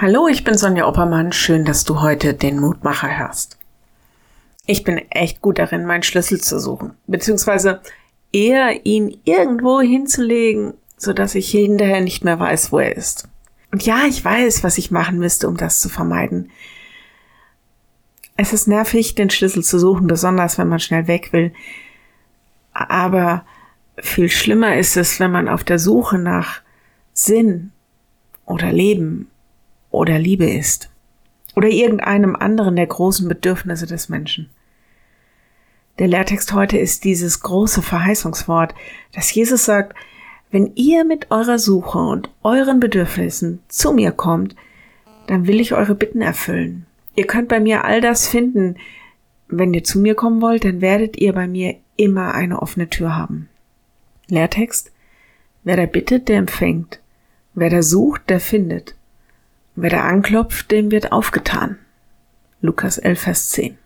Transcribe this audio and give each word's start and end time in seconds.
Hallo, 0.00 0.28
ich 0.28 0.44
bin 0.44 0.56
Sonja 0.56 0.86
Oppermann. 0.86 1.32
Schön, 1.32 1.64
dass 1.64 1.82
du 1.82 2.00
heute 2.00 2.32
den 2.32 2.60
Mutmacher 2.60 3.18
hörst. 3.18 3.58
Ich 4.64 4.84
bin 4.84 4.98
echt 5.10 5.42
gut 5.42 5.58
darin, 5.58 5.86
meinen 5.86 6.04
Schlüssel 6.04 6.40
zu 6.40 6.60
suchen, 6.60 6.92
beziehungsweise 7.08 7.80
eher 8.32 8.86
ihn 8.86 9.18
irgendwo 9.24 9.80
hinzulegen, 9.80 10.74
so 10.96 11.12
dass 11.12 11.34
ich 11.34 11.50
hinterher 11.50 12.00
nicht 12.00 12.22
mehr 12.22 12.38
weiß, 12.38 12.70
wo 12.70 12.78
er 12.78 12.96
ist. 12.96 13.28
Und 13.72 13.84
ja, 13.86 14.02
ich 14.08 14.24
weiß, 14.24 14.62
was 14.62 14.78
ich 14.78 14.92
machen 14.92 15.18
müsste, 15.18 15.48
um 15.48 15.56
das 15.56 15.80
zu 15.80 15.88
vermeiden. 15.88 16.52
Es 18.36 18.52
ist 18.52 18.68
nervig, 18.68 19.16
den 19.16 19.30
Schlüssel 19.30 19.64
zu 19.64 19.80
suchen, 19.80 20.06
besonders 20.06 20.58
wenn 20.58 20.68
man 20.68 20.78
schnell 20.78 21.08
weg 21.08 21.32
will. 21.32 21.52
Aber 22.72 23.44
viel 23.96 24.28
schlimmer 24.28 24.76
ist 24.76 24.96
es, 24.96 25.18
wenn 25.18 25.32
man 25.32 25.48
auf 25.48 25.64
der 25.64 25.80
Suche 25.80 26.18
nach 26.18 26.60
Sinn 27.14 27.72
oder 28.46 28.70
Leben 28.70 29.28
oder 29.90 30.18
Liebe 30.18 30.48
ist. 30.48 30.90
Oder 31.56 31.68
irgendeinem 31.68 32.36
anderen 32.36 32.76
der 32.76 32.86
großen 32.86 33.28
Bedürfnisse 33.28 33.86
des 33.86 34.08
Menschen. 34.08 34.50
Der 35.98 36.06
Lehrtext 36.06 36.52
heute 36.52 36.78
ist 36.78 37.02
dieses 37.04 37.40
große 37.40 37.82
Verheißungswort, 37.82 38.74
dass 39.12 39.34
Jesus 39.34 39.64
sagt, 39.64 39.96
wenn 40.50 40.72
ihr 40.76 41.04
mit 41.04 41.30
eurer 41.30 41.58
Suche 41.58 41.98
und 41.98 42.30
euren 42.42 42.80
Bedürfnissen 42.80 43.60
zu 43.68 43.92
mir 43.92 44.12
kommt, 44.12 44.54
dann 45.26 45.46
will 45.46 45.60
ich 45.60 45.74
eure 45.74 45.94
Bitten 45.94 46.22
erfüllen. 46.22 46.86
Ihr 47.16 47.26
könnt 47.26 47.48
bei 47.48 47.60
mir 47.60 47.84
all 47.84 48.00
das 48.00 48.28
finden. 48.28 48.76
Wenn 49.48 49.74
ihr 49.74 49.82
zu 49.82 49.98
mir 49.98 50.14
kommen 50.14 50.40
wollt, 50.40 50.64
dann 50.64 50.80
werdet 50.80 51.18
ihr 51.18 51.32
bei 51.32 51.48
mir 51.48 51.76
immer 51.96 52.32
eine 52.32 52.62
offene 52.62 52.88
Tür 52.88 53.16
haben. 53.16 53.48
Lehrtext. 54.28 54.92
Wer 55.64 55.76
da 55.76 55.86
bittet, 55.86 56.28
der 56.28 56.38
empfängt. 56.38 57.00
Wer 57.54 57.70
da 57.70 57.82
sucht, 57.82 58.30
der 58.30 58.40
findet. 58.40 58.94
Wer 59.80 59.90
da 59.90 60.00
anklopft, 60.00 60.72
dem 60.72 60.90
wird 60.90 61.12
aufgetan. 61.12 61.78
Lukas 62.60 62.98
11, 62.98 63.20
Vers 63.20 63.50
10. 63.50 63.78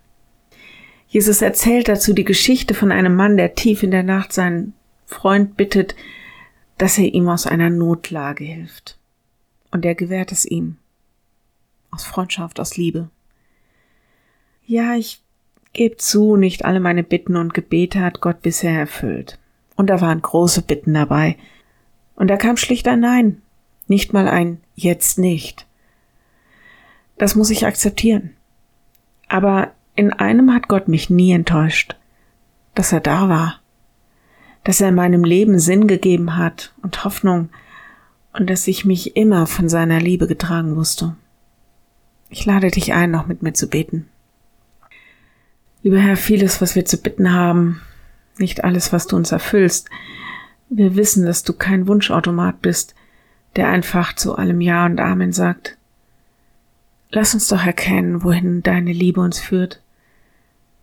Jesus 1.06 1.42
erzählt 1.42 1.86
dazu 1.86 2.14
die 2.14 2.24
Geschichte 2.24 2.72
von 2.72 2.90
einem 2.90 3.14
Mann, 3.14 3.36
der 3.36 3.54
tief 3.54 3.82
in 3.82 3.90
der 3.90 4.02
Nacht 4.02 4.32
seinen 4.32 4.72
Freund 5.04 5.58
bittet, 5.58 5.94
dass 6.78 6.96
er 6.96 7.12
ihm 7.12 7.28
aus 7.28 7.46
einer 7.46 7.68
Notlage 7.68 8.42
hilft. 8.42 8.96
Und 9.70 9.84
er 9.84 9.94
gewährt 9.94 10.32
es 10.32 10.46
ihm. 10.46 10.78
Aus 11.90 12.04
Freundschaft, 12.04 12.58
aus 12.58 12.78
Liebe. 12.78 13.10
Ja, 14.64 14.94
ich 14.94 15.20
gebe 15.74 15.98
zu, 15.98 16.36
nicht 16.36 16.64
alle 16.64 16.80
meine 16.80 17.02
Bitten 17.02 17.36
und 17.36 17.52
Gebete 17.52 18.00
hat 18.00 18.22
Gott 18.22 18.40
bisher 18.40 18.78
erfüllt. 18.78 19.38
Und 19.76 19.90
da 19.90 20.00
waren 20.00 20.22
große 20.22 20.62
Bitten 20.62 20.94
dabei. 20.94 21.36
Und 22.14 22.28
da 22.28 22.38
kam 22.38 22.56
schlicht 22.56 22.88
ein 22.88 23.00
Nein. 23.00 23.42
Nicht 23.88 24.14
mal 24.14 24.26
ein 24.26 24.62
Jetzt 24.74 25.18
nicht. 25.18 25.66
Das 27.22 27.36
muss 27.36 27.50
ich 27.50 27.66
akzeptieren. 27.66 28.30
Aber 29.28 29.70
in 29.94 30.12
einem 30.12 30.52
hat 30.52 30.66
Gott 30.66 30.88
mich 30.88 31.08
nie 31.08 31.30
enttäuscht, 31.30 31.94
dass 32.74 32.90
er 32.90 32.98
da 32.98 33.28
war, 33.28 33.60
dass 34.64 34.80
er 34.80 34.90
meinem 34.90 35.22
Leben 35.22 35.60
Sinn 35.60 35.86
gegeben 35.86 36.36
hat 36.36 36.74
und 36.82 37.04
Hoffnung 37.04 37.50
und 38.32 38.50
dass 38.50 38.66
ich 38.66 38.84
mich 38.84 39.14
immer 39.14 39.46
von 39.46 39.68
seiner 39.68 40.00
Liebe 40.00 40.26
getragen 40.26 40.74
wusste. 40.74 41.14
Ich 42.28 42.44
lade 42.44 42.72
dich 42.72 42.92
ein, 42.92 43.12
noch 43.12 43.28
mit 43.28 43.40
mir 43.40 43.52
zu 43.52 43.68
beten. 43.68 44.08
Lieber 45.84 46.00
Herr, 46.00 46.16
vieles, 46.16 46.60
was 46.60 46.74
wir 46.74 46.86
zu 46.86 46.96
bitten 46.96 47.32
haben, 47.32 47.82
nicht 48.36 48.64
alles, 48.64 48.92
was 48.92 49.06
du 49.06 49.14
uns 49.14 49.30
erfüllst. 49.30 49.88
Wir 50.70 50.96
wissen, 50.96 51.24
dass 51.24 51.44
du 51.44 51.52
kein 51.52 51.86
Wunschautomat 51.86 52.60
bist, 52.62 52.96
der 53.54 53.68
einfach 53.68 54.12
zu 54.12 54.34
allem 54.34 54.60
Ja 54.60 54.86
und 54.86 54.98
Amen 54.98 55.32
sagt. 55.32 55.78
Lass 57.12 57.34
uns 57.34 57.46
doch 57.48 57.64
erkennen, 57.64 58.24
wohin 58.24 58.62
deine 58.62 58.92
Liebe 58.92 59.20
uns 59.20 59.38
führt. 59.38 59.82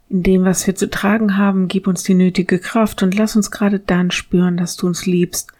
In 0.09 0.21
dem, 0.21 0.45
was 0.45 0.65
wir 0.67 0.75
zu 0.75 0.89
tragen 0.89 1.37
haben, 1.37 1.67
gib 1.67 1.87
uns 1.87 2.03
die 2.03 2.13
nötige 2.13 2.59
Kraft 2.59 3.01
und 3.01 3.15
lass 3.15 3.35
uns 3.35 3.49
gerade 3.49 3.79
dann 3.79 4.11
spüren, 4.11 4.55
dass 4.55 4.75
du 4.75 4.85
uns 4.85 5.07
liebst 5.07 5.51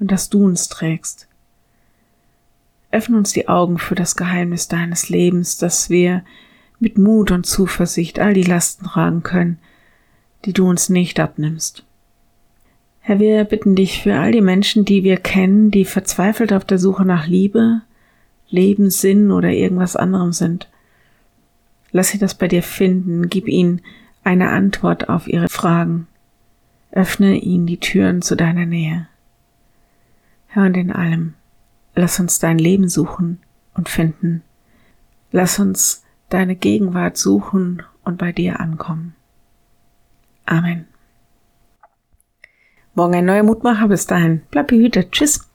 und 0.00 0.10
dass 0.10 0.28
du 0.28 0.44
uns 0.44 0.68
trägst. 0.68 1.28
Öffne 2.90 3.16
uns 3.16 3.32
die 3.32 3.48
Augen 3.48 3.78
für 3.78 3.94
das 3.94 4.16
Geheimnis 4.16 4.68
deines 4.68 5.08
Lebens, 5.08 5.58
dass 5.58 5.90
wir 5.90 6.24
mit 6.80 6.98
Mut 6.98 7.30
und 7.30 7.46
Zuversicht 7.46 8.18
all 8.18 8.34
die 8.34 8.42
Lasten 8.42 8.86
tragen 8.86 9.22
können, 9.22 9.58
die 10.44 10.52
du 10.52 10.68
uns 10.68 10.88
nicht 10.88 11.20
abnimmst. 11.20 11.84
Herr, 13.00 13.20
wir 13.20 13.44
bitten 13.44 13.76
dich 13.76 14.02
für 14.02 14.18
all 14.18 14.32
die 14.32 14.40
Menschen, 14.40 14.84
die 14.84 15.04
wir 15.04 15.18
kennen, 15.18 15.70
die 15.70 15.84
verzweifelt 15.84 16.52
auf 16.52 16.64
der 16.64 16.78
Suche 16.78 17.04
nach 17.04 17.26
Liebe, 17.26 17.82
Lebenssinn 18.48 19.30
oder 19.30 19.50
irgendwas 19.50 19.96
anderem 19.96 20.32
sind. 20.32 20.68
Lass 21.92 22.08
sie 22.08 22.18
das 22.18 22.34
bei 22.34 22.48
dir 22.48 22.62
finden, 22.62 23.28
gib 23.28 23.48
ihnen 23.48 23.82
eine 24.24 24.50
Antwort 24.50 25.08
auf 25.08 25.28
ihre 25.28 25.48
Fragen. 25.48 26.08
Öffne 26.90 27.36
ihnen 27.36 27.66
die 27.66 27.80
Türen 27.80 28.22
zu 28.22 28.36
deiner 28.36 28.66
Nähe. 28.66 29.08
Herr, 30.48 30.66
und 30.66 30.76
in 30.76 30.90
allem, 30.90 31.34
lass 31.94 32.18
uns 32.20 32.38
dein 32.38 32.58
Leben 32.58 32.88
suchen 32.88 33.40
und 33.74 33.88
finden. 33.88 34.42
Lass 35.32 35.58
uns 35.58 36.04
deine 36.28 36.56
Gegenwart 36.56 37.16
suchen 37.16 37.82
und 38.04 38.18
bei 38.18 38.32
dir 38.32 38.60
ankommen. 38.60 39.14
Amen. 40.46 40.86
Morgen 42.94 43.14
ein 43.14 43.26
neuer 43.26 43.42
Mutmacher. 43.42 43.88
Bis 43.88 44.06
dahin. 44.06 44.42
Bleib 44.50 44.68
behütet. 44.68 45.12
Tschüss. 45.12 45.46